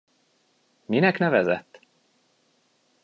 [0.85, 1.79] Minek nevezett?